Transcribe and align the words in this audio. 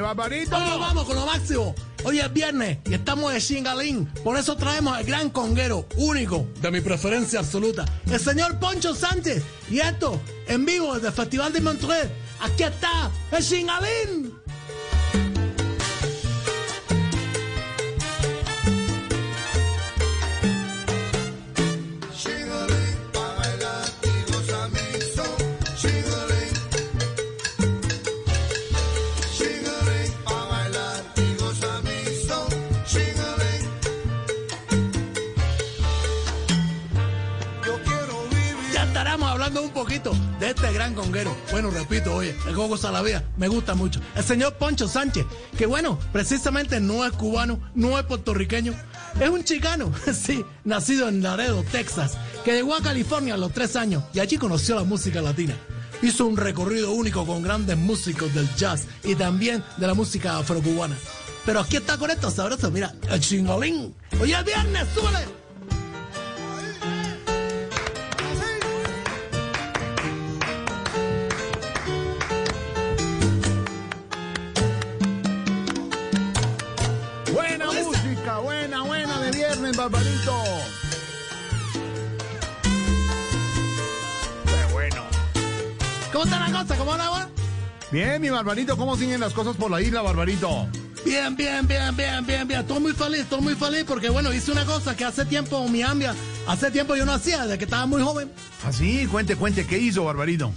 Barbarito! 0.00 0.58
Nos 0.58 0.80
vamos 0.80 1.04
con 1.04 1.16
lo 1.16 1.26
máximo. 1.26 1.74
Hoy 2.04 2.18
es 2.20 2.32
viernes 2.32 2.78
y 2.86 2.94
estamos 2.94 3.32
de 3.32 3.40
chingalín. 3.40 4.06
Por 4.24 4.38
eso 4.38 4.56
traemos 4.56 4.96
al 4.96 5.04
gran 5.04 5.30
conguero, 5.30 5.86
único, 5.96 6.46
de 6.60 6.70
mi 6.70 6.80
preferencia 6.80 7.40
absoluta, 7.40 7.84
el 8.10 8.18
señor 8.18 8.58
Poncho 8.58 8.94
Sánchez. 8.94 9.42
Y 9.70 9.80
esto, 9.80 10.20
en 10.46 10.64
vivo 10.64 10.94
desde 10.94 11.08
el 11.08 11.12
Festival 11.14 11.52
de 11.52 11.60
Montreux. 11.60 12.10
Aquí 12.40 12.62
está, 12.62 13.10
el 13.32 13.44
chingalín. 13.44 14.29
Gran 40.80 40.94
conguero. 40.94 41.36
Bueno, 41.50 41.70
repito, 41.70 42.14
oye, 42.14 42.34
el 42.46 42.54
Gogo 42.54 42.78
Salavía 42.78 43.22
me 43.36 43.48
gusta 43.48 43.74
mucho. 43.74 44.00
El 44.16 44.24
señor 44.24 44.54
Poncho 44.54 44.88
Sánchez, 44.88 45.26
que 45.58 45.66
bueno, 45.66 45.98
precisamente 46.10 46.80
no 46.80 47.04
es 47.04 47.12
cubano, 47.12 47.60
no 47.74 47.98
es 47.98 48.06
puertorriqueño, 48.06 48.72
es 49.20 49.28
un 49.28 49.44
chicano, 49.44 49.92
sí, 50.14 50.42
nacido 50.64 51.10
en 51.10 51.22
Laredo, 51.22 51.62
Texas, 51.70 52.16
que 52.46 52.54
llegó 52.54 52.74
a 52.74 52.82
California 52.82 53.34
a 53.34 53.36
los 53.36 53.52
tres 53.52 53.76
años 53.76 54.04
y 54.14 54.20
allí 54.20 54.38
conoció 54.38 54.74
la 54.74 54.84
música 54.84 55.20
latina. 55.20 55.54
Hizo 56.00 56.24
un 56.24 56.38
recorrido 56.38 56.92
único 56.92 57.26
con 57.26 57.42
grandes 57.42 57.76
músicos 57.76 58.32
del 58.32 58.48
jazz 58.54 58.86
y 59.04 59.16
también 59.16 59.62
de 59.76 59.86
la 59.86 59.92
música 59.92 60.38
afrocubana. 60.38 60.96
Pero 61.44 61.60
aquí 61.60 61.76
está 61.76 61.98
con 61.98 62.10
esto 62.10 62.30
sabroso, 62.30 62.70
mira, 62.70 62.94
el 63.10 63.20
chingolín. 63.20 63.94
Hoy 64.18 64.32
es 64.32 64.44
viernes, 64.46 64.86
súbele. 64.94 65.39
Barbarito. 79.80 80.44
Qué 84.44 84.72
bueno. 84.72 85.02
¿Cómo 86.12 86.24
está 86.24 86.48
la 86.48 86.60
cosa? 86.60 86.76
¿Cómo 86.76 86.90
va 86.90 86.96
la 86.98 87.06
cosa? 87.08 87.28
Bien, 87.90 88.20
mi 88.20 88.28
barbarito, 88.28 88.76
¿cómo 88.76 88.96
siguen 88.96 89.20
las 89.20 89.32
cosas 89.32 89.56
por 89.56 89.70
la 89.70 89.80
isla, 89.80 90.02
barbarito? 90.02 90.68
Bien, 91.04 91.34
bien, 91.34 91.66
bien, 91.66 91.96
bien, 91.96 92.26
bien, 92.26 92.46
bien. 92.46 92.60
Estoy 92.60 92.78
muy 92.80 92.92
feliz, 92.92 93.20
estoy 93.20 93.40
muy 93.40 93.54
feliz 93.54 93.84
porque, 93.86 94.10
bueno, 94.10 94.32
hice 94.34 94.52
una 94.52 94.66
cosa 94.66 94.94
que 94.94 95.04
hace 95.04 95.24
tiempo 95.24 95.66
mi 95.68 95.82
ambia, 95.82 96.14
hace 96.46 96.70
tiempo 96.70 96.94
yo 96.94 97.06
no 97.06 97.12
hacía, 97.12 97.44
desde 97.44 97.56
que 97.58 97.64
estaba 97.64 97.86
muy 97.86 98.02
joven. 98.02 98.30
Así, 98.64 99.04
Ah, 99.06 99.08
cuente, 99.10 99.34
cuente, 99.34 99.66
¿qué 99.66 99.78
hizo, 99.78 100.04
barbarito? 100.04 100.52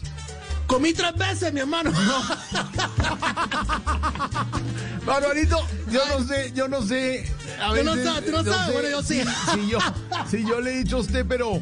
Comí 0.74 0.92
tres 0.92 1.16
veces, 1.16 1.54
mi 1.54 1.60
hermano. 1.60 1.92
Barbarito, 5.06 5.60
yo 5.92 6.02
no 6.08 6.26
sé, 6.26 6.52
yo 6.56 6.68
no 6.68 6.82
sé. 6.82 7.32
A 7.62 7.76
Tú 7.76 7.84
no 7.84 7.96
sabes, 7.96 8.26
tú 8.26 8.32
no 8.32 8.44
sabes, 8.44 8.74
bueno, 8.74 8.90
yo 8.90 9.04
sí. 9.04 9.22
Si 9.54 9.70
yo, 9.70 9.78
si 10.28 10.44
yo 10.44 10.62
le 10.62 10.74
he 10.74 10.78
dicho 10.84 10.98
a 10.98 11.02
usted, 11.02 11.28
pero 11.30 11.62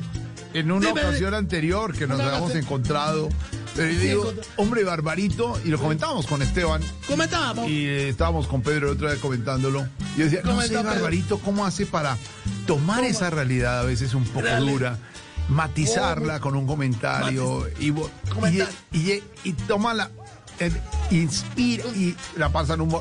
en 0.53 0.71
una 0.71 0.91
ocasión 0.91 1.33
anterior 1.33 1.93
que 1.93 2.07
nos 2.07 2.21
habíamos 2.21 2.55
encontrado, 2.55 3.27
pero 3.75 3.91
yo 3.91 3.99
Sí, 3.99 4.07
digo, 4.07 4.31
encontré- 4.31 4.45
hombre, 4.55 4.83
Barbarito, 4.85 5.59
y 5.65 5.67
lo 5.67 5.77
comentábamos 5.77 6.25
con 6.25 6.41
Esteban, 6.41 6.81
¿Cómo 7.05 7.23
estábamos? 7.23 7.67
y 7.69 7.85
eh, 7.87 8.07
estábamos 8.07 8.47
con 8.47 8.61
Pedro 8.61 8.91
otro 8.91 9.11
día 9.11 9.19
comentándolo. 9.19 9.85
Y 10.15 10.19
yo 10.19 10.23
decía, 10.25 10.39
no 10.45 10.51
¿Cómo 10.51 10.61
sé? 10.61 10.77
Barbarito, 10.77 11.37
¿cómo 11.39 11.65
hace 11.65 11.85
para 11.85 12.17
tomar 12.65 13.03
esa 13.03 13.29
realidad 13.29 13.81
a 13.81 13.83
veces 13.83 14.13
un 14.13 14.23
poco 14.23 14.47
dura? 14.61 14.97
Matizarla 15.51 16.39
con 16.39 16.55
un 16.55 16.65
comentario 16.65 17.67
y, 17.79 17.89
y, 17.89 18.61
y, 18.93 19.23
y, 19.43 19.53
tómala, 19.53 20.09
eh, 20.59 20.71
inspira 21.11 21.85
y 21.95 22.15
la 22.37 22.49
pasa 22.49 22.75
en 22.75 22.81
un 22.81 22.97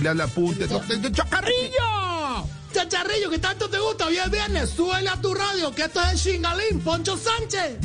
le 0.00 0.14
la 0.14 0.24
apunte, 0.24 0.66
¡Chocarrillo! 0.68 2.46
Chacharrillo, 2.72 3.30
que 3.30 3.38
tanto 3.38 3.68
te 3.68 3.78
gusta, 3.78 4.06
hoy 4.06 4.18
es 4.18 4.30
viernes, 4.30 4.70
súbele 4.70 5.08
a 5.08 5.20
tu 5.20 5.34
radio, 5.34 5.74
que 5.74 5.82
esto 5.84 6.00
es 6.02 6.12
el 6.12 6.18
chingalín, 6.18 6.80
Poncho 6.80 7.16
Sánchez. 7.16 7.78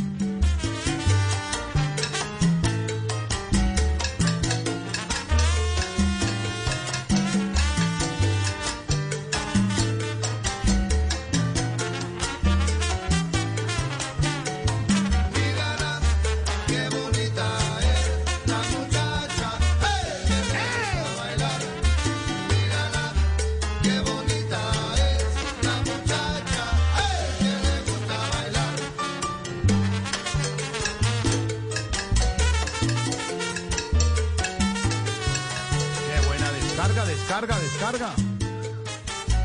Descarga. 37.84 38.14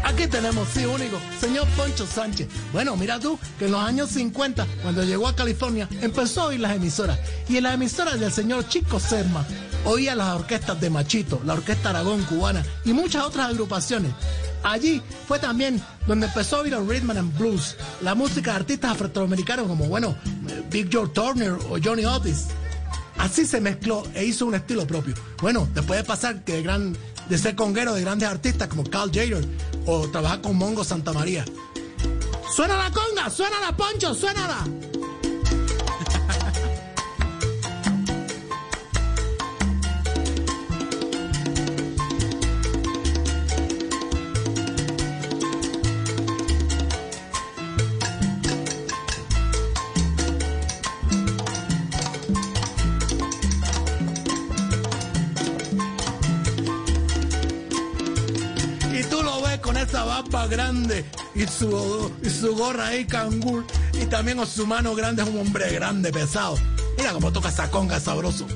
Aquí 0.05 0.27
tenemos, 0.27 0.69
sí, 0.69 0.85
único, 0.85 1.19
señor 1.41 1.67
Poncho 1.77 2.07
Sánchez. 2.07 2.49
Bueno, 2.73 2.97
mira 2.97 3.19
tú, 3.19 3.39
que 3.59 3.67
en 3.67 3.73
los 3.73 3.81
años 3.81 4.11
50, 4.11 4.67
cuando 4.83 5.03
llegó 5.03 5.29
a 5.29 5.37
California, 5.37 5.89
empezó 6.01 6.43
a 6.43 6.47
oír 6.47 6.61
las 6.61 6.77
emisoras. 6.77 7.19
Y 7.49 7.57
en 7.57 7.65
las 7.65 7.75
emisoras 7.75 8.19
del 8.19 8.33
señor 8.33 8.67
Chico 8.69 9.01
Serma, 9.01 9.45
oía 9.85 10.15
las 10.15 10.35
orquestas 10.35 10.81
de 10.81 10.89
Machito, 10.89 11.41
la 11.45 11.55
Orquesta 11.55 11.91
Aragón 11.91 12.23
cubana 12.25 12.65
y 12.85 12.93
muchas 12.93 13.25
otras 13.25 13.51
agrupaciones. 13.51 14.13
Allí 14.63 15.03
fue 15.27 15.39
también 15.39 15.83
donde 16.07 16.27
empezó 16.27 16.57
a 16.57 16.61
oír 16.61 16.75
el 16.75 16.89
rhythm 16.89 17.11
and 17.11 17.39
blues, 17.39 17.77
la 18.01 18.15
música 18.15 18.53
de 18.53 18.57
artistas 18.59 18.93
afroamericanos 18.93 19.67
como, 19.67 19.87
bueno, 19.87 20.17
Big 20.71 20.91
George 20.91 21.13
Turner 21.13 21.53
o 21.53 21.79
Johnny 21.83 22.05
Otis. 22.05 22.47
Así 23.19 23.45
se 23.45 23.61
mezcló 23.61 24.05
e 24.15 24.25
hizo 24.25 24.47
un 24.47 24.55
estilo 24.55 24.87
propio. 24.87 25.15
Bueno, 25.43 25.69
después 25.75 26.01
de 26.01 26.05
pasar 26.05 26.45
que 26.45 26.55
de, 26.55 26.63
gran, 26.63 26.97
de 27.29 27.39
ser 27.39 27.55
conguero 27.55 27.95
de 27.95 28.01
grandes 28.01 28.29
artistas 28.29 28.69
como 28.69 28.85
Carl 28.85 29.11
Jader 29.13 29.45
o 29.87 30.09
trabajar 30.09 30.41
con 30.41 30.57
Mongo 30.57 30.85
Santa 30.85 31.13
María. 31.13 31.45
¡Suena 32.55 32.77
la 32.77 32.91
conga! 32.91 33.31
¡Suena 33.31 33.61
la 33.61 33.77
poncho! 33.77 34.15
¡Suénala! 34.15 34.67
Y 34.67 34.78
grande 60.49 61.05
y 61.35 61.47
su, 61.47 62.13
y 62.23 62.31
su 62.31 62.57
gorra 62.57 62.89
ahí 62.89 63.05
cangur. 63.05 63.65
Y 63.93 64.07
también 64.07 64.45
su 64.47 64.67
mano 64.67 64.95
grande 64.95 65.23
es 65.23 65.29
un 65.29 65.39
hombre 65.39 65.71
grande, 65.73 66.13
pesado. 66.13 66.57
Mira 66.97 67.13
cómo 67.13 67.33
toca 67.33 67.49
esa 67.49 67.71
conga 67.71 68.01
sabroso. 68.01 68.47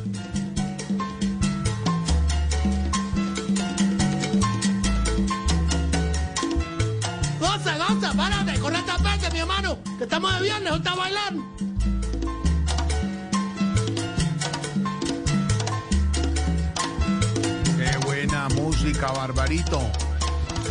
Goza, 7.39 7.77
goza, 7.79 8.12
párate, 8.17 8.59
corre 8.59 8.79
esta 8.79 8.99
parte, 8.99 9.31
mi 9.31 9.39
hermano, 9.41 9.79
que 9.99 10.05
estamos 10.05 10.35
de 10.35 10.43
viernes, 10.43 10.73
está 10.75 10.94
bailando. 10.94 11.44
Qué 17.77 17.97
buena 18.05 18.49
música, 18.49 19.12
Barbarito. 19.12 19.81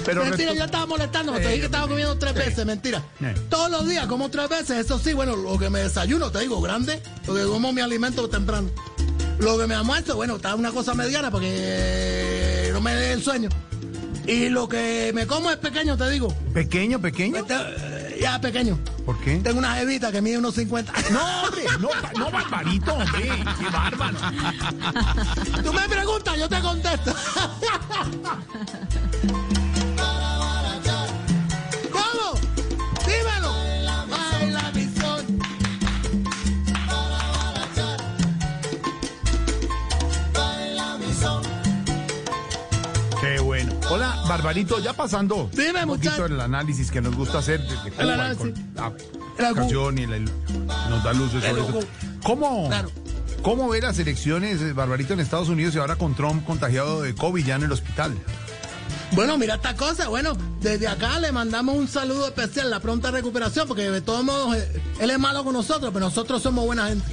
Pero 0.05 0.23
Mentira, 0.23 0.53
yo 0.53 0.65
estaba 0.65 0.85
molestando, 0.85 1.33
te 1.33 1.39
dije 1.39 1.59
que 1.59 1.65
estaba 1.65 1.87
comiendo 1.87 2.17
tres 2.17 2.33
veces, 2.33 2.65
mentira. 2.65 3.03
Todos 3.49 3.71
los 3.71 3.87
días 3.87 4.07
como 4.07 4.29
tres 4.29 4.49
veces, 4.49 4.85
eso 4.85 4.99
sí, 4.99 5.13
bueno, 5.13 5.35
lo 5.35 5.57
que 5.57 5.69
me 5.69 5.79
desayuno, 5.79 6.31
te 6.31 6.39
digo, 6.39 6.61
grande, 6.61 7.01
lo 7.27 7.35
que 7.35 7.43
como 7.43 7.71
mi 7.71 7.81
alimento 7.81 8.27
temprano. 8.29 8.69
Lo 9.39 9.57
que 9.57 9.65
me 9.65 9.73
almuerzo, 9.73 10.15
bueno, 10.15 10.35
está 10.35 10.53
una 10.53 10.71
cosa 10.71 10.93
mediana 10.93 11.31
porque 11.31 12.69
no 12.73 12.79
me 12.79 12.93
dé 12.93 13.13
el 13.13 13.23
sueño. 13.23 13.49
Y 14.27 14.49
lo 14.49 14.69
que 14.69 15.11
me 15.15 15.25
como 15.25 15.49
es 15.49 15.57
pequeño, 15.57 15.97
te 15.97 16.07
digo. 16.11 16.31
Pequeño, 16.53 17.01
pequeño. 17.01 17.37
Este, 17.37 18.19
ya 18.21 18.39
pequeño. 18.39 18.77
¿Por 19.03 19.19
qué? 19.21 19.37
Tengo 19.37 19.57
una 19.57 19.73
jevita 19.75 20.11
que 20.11 20.21
mide 20.21 20.37
unos 20.37 20.53
50. 20.55 20.93
No, 21.11 21.43
hombre, 21.43 21.63
no, 21.79 21.89
no, 22.19 22.31
Barbarito, 22.31 22.93
hombre, 22.93 23.31
qué 23.59 23.69
bárbaro. 23.71 24.17
Tú 25.63 25.73
me 25.73 25.89
preguntas, 25.89 26.37
yo 26.37 26.47
te 26.47 26.61
contesto. 26.61 27.15
Qué 43.21 43.39
bueno. 43.39 43.71
Hola, 43.89 44.15
Barbarito, 44.27 44.79
ya 44.79 44.93
pasando 44.93 45.49
Dime, 45.53 45.83
un 45.83 45.89
poquito 45.89 46.25
el 46.25 46.39
análisis 46.41 46.89
que 46.89 47.01
nos 47.01 47.15
gusta 47.15 47.37
hacer 47.37 47.61
desde 47.61 47.91
Cuba, 47.91 48.33
con 48.35 48.53
la 48.75 48.91
agu- 49.51 49.55
canción 49.55 49.97
y 49.99 50.07
la- 50.07 50.17
nos 50.89 51.03
da 51.03 51.13
luces 51.13 51.43
sobre 51.43 51.61
eso. 51.61 51.79
¿Cómo, 52.23 52.67
Claro. 52.67 52.89
¿Cómo 53.43 53.69
ve 53.69 53.81
las 53.81 53.97
elecciones, 53.99 54.61
eh, 54.61 54.73
Barbarito, 54.73 55.13
en 55.13 55.19
Estados 55.19 55.49
Unidos 55.49 55.73
y 55.75 55.79
ahora 55.79 55.95
con 55.95 56.15
Trump 56.15 56.45
contagiado 56.45 57.01
de 57.01 57.13
COVID 57.15 57.45
ya 57.45 57.55
en 57.55 57.63
el 57.63 57.71
hospital? 57.71 58.15
Bueno, 59.13 59.37
mira 59.37 59.55
esta 59.55 59.75
cosa. 59.75 60.07
Bueno, 60.09 60.35
desde 60.61 60.87
acá 60.87 61.19
le 61.19 61.31
mandamos 61.31 61.75
un 61.75 61.87
saludo 61.87 62.27
especial, 62.27 62.69
la 62.69 62.79
pronta 62.79 63.11
recuperación, 63.11 63.67
porque 63.67 63.89
de 63.89 64.01
todos 64.01 64.23
modos 64.23 64.55
eh, 64.55 64.81
él 64.99 65.09
es 65.11 65.19
malo 65.19 65.43
con 65.43 65.53
nosotros, 65.53 65.91
pero 65.93 66.05
nosotros 66.05 66.41
somos 66.41 66.65
buena 66.65 66.87
gente. 66.87 67.05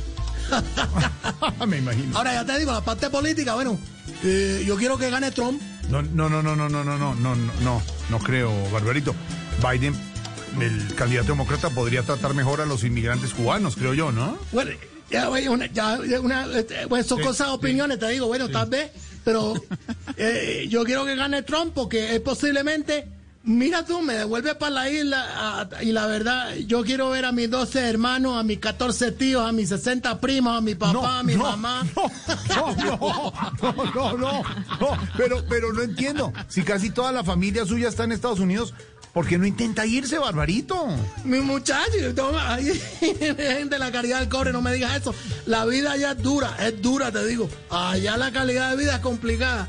Me 1.66 1.78
imagino. 1.78 2.16
Ahora 2.16 2.32
ya 2.34 2.44
te 2.46 2.58
digo, 2.58 2.72
la 2.72 2.80
parte 2.82 3.10
política, 3.10 3.54
bueno, 3.54 3.78
eh, 4.24 4.64
yo 4.66 4.76
quiero 4.76 4.98
que 4.98 5.10
gane 5.10 5.30
Trump. 5.30 5.60
No, 5.90 6.02
no, 6.02 6.28
no, 6.28 6.42
no, 6.42 6.54
no, 6.56 6.68
no, 6.68 6.84
no, 6.84 6.96
no, 6.98 7.14
no, 7.14 7.36
no, 7.36 7.82
no 8.10 8.18
creo, 8.18 8.52
Barbarito. 8.70 9.14
Biden, 9.62 9.94
el 10.60 10.94
candidato 10.94 11.28
demócrata, 11.28 11.70
podría 11.70 12.02
tratar 12.02 12.34
mejor 12.34 12.60
a 12.60 12.66
los 12.66 12.84
inmigrantes 12.84 13.32
cubanos, 13.32 13.74
creo 13.76 13.94
yo, 13.94 14.12
¿no? 14.12 14.38
Bueno, 14.52 14.72
ya, 15.10 15.28
una, 15.30 15.66
ya, 15.66 15.98
una, 16.20 16.46
este, 16.58 16.86
pues 16.88 17.06
son 17.06 17.18
Sí, 17.18 17.24
cosas, 17.24 17.48
sí. 17.48 17.52
opiniones, 17.54 17.98
te 17.98 18.08
digo, 18.08 18.26
bueno, 18.26 18.48
tal 18.48 18.68
vez, 18.68 18.90
pero 19.24 19.54
eh, 20.16 20.66
yo 20.68 20.84
quiero 20.84 21.04
que 21.06 21.16
gane 21.16 21.42
Trump 21.42 21.72
porque 21.74 22.14
es 22.14 22.20
posiblemente, 22.20 23.06
mira 23.48 23.84
tú, 23.84 24.02
me 24.02 24.14
devuelve 24.14 24.54
para 24.54 24.70
la 24.70 24.90
isla 24.90 25.26
a- 25.72 25.82
y 25.82 25.92
la 25.92 26.06
verdad, 26.06 26.54
yo 26.66 26.84
quiero 26.84 27.10
ver 27.10 27.24
a 27.24 27.32
mis 27.32 27.50
12 27.50 27.80
hermanos, 27.88 28.36
a 28.38 28.42
mis 28.42 28.58
14 28.58 29.10
tíos, 29.12 29.42
a 29.46 29.52
mis 29.52 29.70
60 29.70 30.20
primos, 30.20 30.56
a 30.56 30.60
mi 30.60 30.74
papá, 30.74 31.20
a 31.20 31.22
mi 31.22 31.34
no, 31.34 31.44
mamá. 31.44 31.84
No, 31.96 32.76
no, 32.76 33.32
no, 33.62 33.84
no, 33.94 34.16
no, 34.18 34.42
no, 34.80 34.98
pero, 35.16 35.44
pero 35.48 35.72
no 35.72 35.82
entiendo. 35.82 36.32
Si 36.48 36.62
casi 36.62 36.90
toda 36.90 37.10
la 37.12 37.24
familia 37.24 37.64
suya 37.64 37.88
está 37.88 38.04
en 38.04 38.12
Estados 38.12 38.38
Unidos, 38.40 38.74
¿por 39.12 39.26
qué 39.26 39.38
no 39.38 39.46
intenta 39.46 39.86
irse, 39.86 40.18
Barbarito? 40.18 40.86
Mi 41.24 41.40
muchacho, 41.40 41.90
ay, 42.38 42.70
gente, 43.00 43.78
la 43.78 43.90
caridad 43.90 44.20
del 44.20 44.28
cobre, 44.28 44.52
no 44.52 44.60
me 44.60 44.72
digas 44.74 44.96
eso. 45.00 45.14
La 45.46 45.64
vida 45.64 45.92
allá 45.92 46.12
es 46.12 46.22
dura, 46.22 46.54
es 46.60 46.80
dura, 46.82 47.10
te 47.10 47.24
digo. 47.26 47.48
Allá 47.70 48.16
la 48.16 48.30
calidad 48.30 48.70
de 48.70 48.76
vida 48.76 48.96
es 48.96 49.00
complicada. 49.00 49.66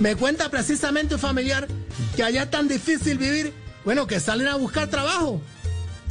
Me 0.00 0.16
cuenta 0.16 0.50
precisamente 0.50 1.14
un 1.14 1.20
familiar 1.20 1.68
que 2.16 2.22
allá 2.22 2.44
es 2.44 2.50
tan 2.50 2.68
difícil 2.68 3.18
vivir, 3.18 3.52
bueno, 3.84 4.06
que 4.06 4.20
salen 4.20 4.48
a 4.48 4.56
buscar 4.56 4.88
trabajo 4.88 5.40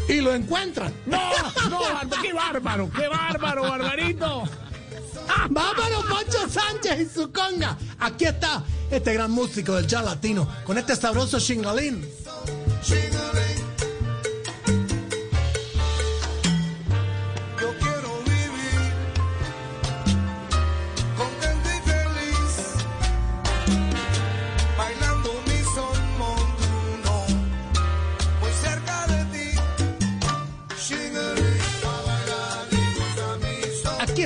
y 0.07 0.21
lo 0.21 0.33
encuentran. 0.33 0.93
No, 1.05 1.19
no, 1.69 1.79
qué 2.21 2.33
bárbaro, 2.33 2.89
qué 2.95 3.07
bárbaro, 3.07 3.63
Barbarito. 3.63 4.43
¡Vámonos, 5.49 6.05
Poncho 6.05 6.49
Sánchez 6.49 6.99
y 6.99 7.13
su 7.13 7.31
conga! 7.31 7.77
Aquí 7.99 8.25
está 8.25 8.63
este 8.91 9.13
gran 9.13 9.31
músico 9.31 9.75
del 9.75 9.87
jazz 9.87 10.03
latino 10.03 10.47
con 10.65 10.77
este 10.77 10.95
sabroso 10.95 11.39
chingalín. 11.39 12.05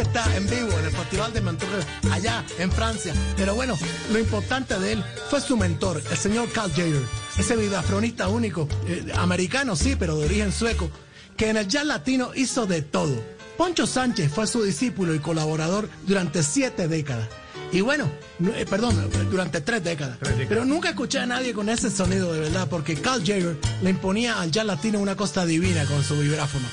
Está 0.08 0.36
en 0.36 0.50
vivo 0.50 0.72
en 0.80 0.86
el 0.86 0.92
Festival 0.92 1.34
de 1.34 1.42
Montreux, 1.42 1.86
allá 2.12 2.44
en 2.58 2.72
Francia. 2.72 3.14
Pero 3.36 3.56
bueno, 3.56 3.78
lo 4.12 4.20
importante 4.20 4.80
de 4.80 4.94
él 4.94 5.04
fue 5.30 5.42
su 5.42 5.58
mentor, 5.58 6.02
el 6.10 6.18
señor 6.18 6.50
Carl 6.52 6.72
Jager, 6.72 7.04
ese 7.38 7.56
vibrafronista 7.56 8.30
único, 8.30 8.68
eh, 8.88 9.06
americano 9.16 9.76
sí, 9.76 9.96
pero 9.98 10.18
de 10.18 10.26
origen 10.26 10.52
sueco, 10.52 10.90
que 11.36 11.50
en 11.50 11.58
el 11.58 11.68
jazz 11.68 11.86
latino 11.86 12.32
hizo 12.36 12.66
de 12.66 12.82
todo. 12.82 13.22
Poncho 13.58 13.86
Sánchez 13.86 14.32
fue 14.32 14.48
su 14.48 14.64
discípulo 14.64 15.14
y 15.14 15.20
colaborador 15.20 15.90
durante 16.06 16.42
siete 16.42 16.88
décadas. 16.88 17.28
Y 17.74 17.82
bueno, 17.82 18.10
eh, 18.56 18.66
perdón, 18.70 19.10
durante 19.30 19.60
tres 19.60 19.84
décadas. 19.84 20.18
Pero 20.48 20.64
nunca 20.64 20.90
escuché 20.90 21.20
a 21.20 21.26
nadie 21.26 21.54
con 21.54 21.68
ese 21.68 21.92
sonido 21.92 22.32
de 22.32 22.40
verdad, 22.40 22.70
porque 22.70 22.96
Carl 22.96 23.20
Jager 23.20 23.58
le 23.82 23.90
imponía 23.90 24.40
al 24.40 24.52
jazz 24.52 24.66
latino 24.66 25.00
una 25.00 25.18
cosa 25.18 25.46
divina 25.46 25.84
con 25.86 26.02
su 26.02 26.18
vibráfono. 26.18 26.66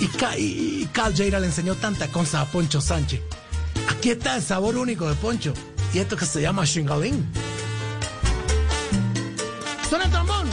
Y, 0.00 0.06
Ca- 0.08 0.36
y- 0.38 0.88
le 1.40 1.46
enseñó 1.46 1.74
tantas 1.74 2.08
cosas 2.10 2.42
a 2.42 2.44
Poncho 2.52 2.80
Sánchez. 2.80 3.20
Aquí 3.90 4.10
está 4.10 4.36
el 4.36 4.42
sabor 4.42 4.76
único 4.76 5.08
de 5.08 5.14
Poncho. 5.14 5.54
Y 5.94 5.98
esto 5.98 6.16
que 6.16 6.26
se 6.26 6.42
llama 6.42 6.64
Shingalín. 6.64 7.26
Suena 9.88 10.04
el 10.04 10.10
trombón. 10.10 10.48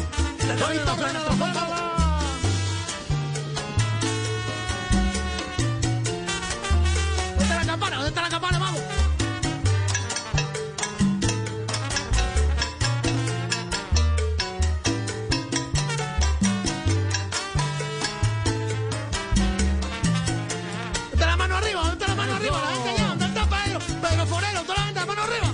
Arriba? 22.44 22.62
La 22.62 22.76
gente 22.76 22.90
allá, 22.90 23.08
¿dónde 23.08 23.26
está 23.26 23.50
Pedro? 23.50 23.80
Pedro 24.02 24.26
Forero, 24.28 24.62
toda 24.62 24.76
la 24.76 24.86
gente, 24.86 25.06
mano 25.06 25.22
arriba. 25.24 25.54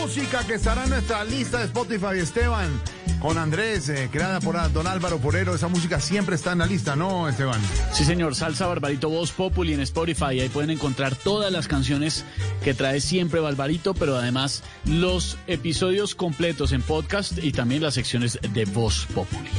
Música 0.00 0.46
que 0.46 0.54
estará 0.54 0.84
en 0.84 0.90
nuestra 0.90 1.24
lista 1.24 1.58
de 1.58 1.64
Spotify, 1.64 2.18
Esteban, 2.18 2.82
con 3.22 3.38
Andrés, 3.38 3.88
eh, 3.88 4.08
creada 4.10 4.40
por 4.40 4.72
Don 4.72 4.88
Álvaro 4.88 5.18
Porero. 5.18 5.54
Esa 5.54 5.68
música 5.68 6.00
siempre 6.00 6.34
está 6.34 6.52
en 6.52 6.58
la 6.58 6.66
lista, 6.66 6.96
¿no, 6.96 7.28
Esteban? 7.28 7.60
Sí, 7.92 8.04
señor, 8.04 8.34
Salsa 8.34 8.66
Barbarito 8.66 9.08
Voz 9.08 9.30
Populi 9.30 9.72
en 9.72 9.80
Spotify. 9.80 10.40
Ahí 10.40 10.48
pueden 10.48 10.70
encontrar 10.70 11.14
todas 11.14 11.52
las 11.52 11.68
canciones 11.68 12.24
que 12.64 12.74
trae 12.74 13.00
siempre 13.00 13.38
Barbarito, 13.38 13.94
pero 13.94 14.16
además 14.16 14.64
los 14.86 15.38
episodios 15.46 16.16
completos 16.16 16.72
en 16.72 16.82
podcast 16.82 17.38
y 17.40 17.52
también 17.52 17.82
las 17.82 17.94
secciones 17.94 18.40
de 18.42 18.64
Voz 18.64 19.06
Populi. 19.14 19.50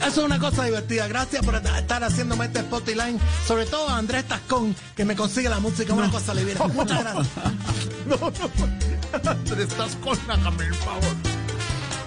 Eso 0.00 0.20
es 0.20 0.26
una 0.26 0.38
cosa 0.38 0.64
divertida. 0.64 1.06
Gracias 1.06 1.44
por 1.44 1.56
estar 1.56 2.02
haciéndome 2.02 2.46
este 2.46 2.60
spotlight. 2.60 3.20
Sobre 3.46 3.66
todo 3.66 3.90
a 3.90 3.98
Andrés 3.98 4.24
Tascón, 4.24 4.74
que 4.96 5.04
me 5.04 5.14
consigue 5.14 5.50
la 5.50 5.60
música. 5.60 5.92
Una 5.92 6.10
cosa 6.10 6.34
divina. 6.34 6.60
Muchas 6.68 7.00
gracias. 7.02 7.28
No, 8.06 8.16
no. 8.16 9.30
Andrés, 9.30 9.68
la 9.76 10.34
hágame 10.34 10.64
el 10.64 10.74
favor. 10.74 11.33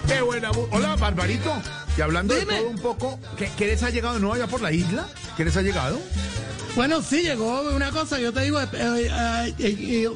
Qué 0.08 0.22
buena. 0.22 0.50
Hola, 0.70 0.96
Barbarito. 0.96 1.52
Y 1.96 2.00
hablando 2.00 2.34
Dime. 2.34 2.54
de 2.54 2.60
todo 2.60 2.70
un 2.70 2.78
poco, 2.78 3.20
¿qué, 3.36 3.50
qué 3.56 3.66
les 3.66 3.82
ha 3.82 3.90
llegado 3.90 4.14
de 4.14 4.20
nuevo 4.20 4.34
allá 4.34 4.46
por 4.46 4.60
la 4.62 4.72
isla? 4.72 5.06
¿Qué 5.36 5.44
les 5.44 5.56
ha 5.56 5.62
llegado? 5.62 6.00
Bueno, 6.74 7.02
sí, 7.02 7.22
llegó 7.22 7.62
una 7.70 7.90
cosa. 7.90 8.18
Yo 8.18 8.32
te 8.32 8.42
digo, 8.42 8.60
eh, 8.60 8.68
eh, 8.72 9.54
eh, 9.58 10.08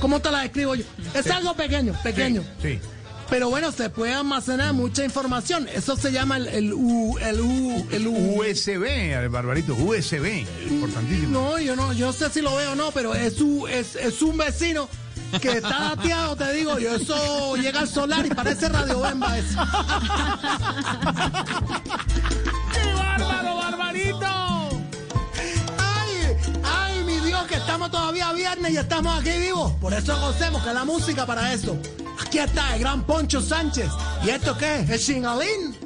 ¿cómo 0.00 0.20
te 0.20 0.30
la 0.30 0.40
describo 0.40 0.74
yo? 0.74 0.84
Es 1.14 1.30
algo 1.30 1.54
pequeño, 1.54 1.94
pequeño. 2.02 2.42
Sí. 2.60 2.78
Pero 3.30 3.50
bueno, 3.50 3.72
se 3.72 3.90
puede 3.90 4.12
almacenar 4.12 4.72
mucha 4.72 5.04
información. 5.04 5.68
Eso 5.74 5.96
se 5.96 6.12
llama 6.12 6.36
el, 6.36 6.46
el 6.48 6.72
U, 6.72 7.18
el 7.18 7.40
U, 7.40 7.86
el 7.90 8.06
U. 8.06 8.40
USB, 8.40 9.28
Barbarito, 9.30 9.74
USB. 9.74 10.44
Importantísimo. 10.68 11.28
No, 11.30 11.58
yo 11.58 11.74
no, 11.74 11.92
yo 11.92 12.12
sé 12.12 12.30
si 12.30 12.40
lo 12.40 12.54
veo 12.54 12.72
o 12.72 12.76
no, 12.76 12.90
pero 12.92 13.14
es 13.14 13.40
un, 13.40 13.68
es, 13.68 13.96
es 13.96 14.22
un 14.22 14.36
vecino 14.36 14.88
que 15.40 15.52
está 15.52 15.94
dateado, 15.94 16.36
te 16.36 16.52
digo 16.52 16.78
yo. 16.78 16.94
Eso 16.96 17.56
llega 17.56 17.80
al 17.80 17.88
solar 17.88 18.24
y 18.26 18.30
parece 18.30 18.68
Radio 18.68 19.00
Bemba 19.00 19.38
eso. 19.38 19.58
¡Qué 22.72 22.92
bárbaro, 22.94 23.56
barbarito! 23.56 24.26
¡Ay, 25.78 26.36
ay, 26.64 27.04
mi 27.04 27.18
Dios, 27.20 27.46
que 27.46 27.56
estamos 27.56 27.90
todavía 27.90 28.32
viernes 28.32 28.72
y 28.72 28.76
estamos 28.76 29.20
aquí 29.20 29.38
vivos! 29.38 29.72
Por 29.80 29.92
eso 29.94 30.18
gocemos 30.20 30.62
que 30.62 30.72
la 30.72 30.84
música 30.84 31.26
para 31.26 31.52
esto. 31.52 31.76
Aquí 32.20 32.38
está 32.38 32.74
el 32.74 32.80
gran 32.80 33.02
Poncho 33.04 33.40
Sánchez. 33.40 33.90
¿Y 34.24 34.30
esto 34.30 34.56
qué? 34.56 34.80
¿El 34.88 34.98
Chingalín? 34.98 35.85